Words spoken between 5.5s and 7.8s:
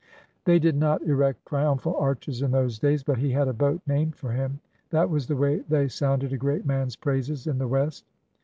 they sounded a great man's praises in the